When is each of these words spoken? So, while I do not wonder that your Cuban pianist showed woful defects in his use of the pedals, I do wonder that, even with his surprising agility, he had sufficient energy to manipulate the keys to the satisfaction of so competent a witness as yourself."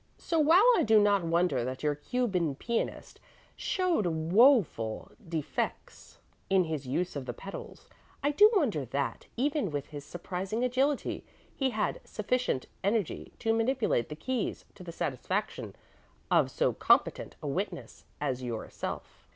So, 0.17 0.39
while 0.39 0.63
I 0.77 0.81
do 0.83 0.99
not 0.99 1.23
wonder 1.23 1.63
that 1.63 1.83
your 1.83 1.93
Cuban 1.93 2.55
pianist 2.55 3.19
showed 3.55 4.07
woful 4.07 5.11
defects 5.29 6.17
in 6.49 6.63
his 6.63 6.87
use 6.87 7.15
of 7.15 7.27
the 7.27 7.35
pedals, 7.35 7.87
I 8.23 8.31
do 8.31 8.49
wonder 8.55 8.83
that, 8.83 9.27
even 9.37 9.69
with 9.69 9.89
his 9.89 10.03
surprising 10.03 10.63
agility, 10.63 11.23
he 11.55 11.69
had 11.69 12.01
sufficient 12.03 12.65
energy 12.83 13.33
to 13.37 13.53
manipulate 13.53 14.09
the 14.09 14.15
keys 14.15 14.65
to 14.73 14.81
the 14.83 14.91
satisfaction 14.91 15.75
of 16.31 16.49
so 16.49 16.73
competent 16.73 17.35
a 17.43 17.47
witness 17.47 18.05
as 18.19 18.41
yourself." 18.41 19.27